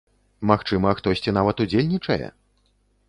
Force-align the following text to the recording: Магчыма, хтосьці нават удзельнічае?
Магчыма, 0.51 0.93
хтосьці 1.01 1.35
нават 1.39 1.63
удзельнічае? 1.67 2.23